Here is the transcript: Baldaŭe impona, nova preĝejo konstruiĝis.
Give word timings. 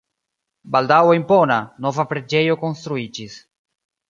Baldaŭe 0.75 1.13
impona, 1.17 1.57
nova 1.87 2.07
preĝejo 2.15 2.57
konstruiĝis. 2.65 3.39